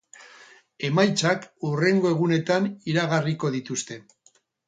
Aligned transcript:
Emaitzak 0.87 1.43
hurrengo 1.67 2.13
egunetan 2.15 2.67
iragarriko 2.93 3.55
dituzte. 3.59 4.01